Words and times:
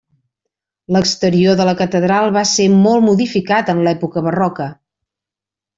L'exterior 0.95 1.59
de 1.59 1.67
la 1.69 1.75
catedral 1.83 2.33
va 2.39 2.45
ser 2.53 2.67
molt 2.79 3.07
modificat 3.11 3.73
en 3.77 3.87
l'època 3.89 4.25
barroca. 4.31 4.71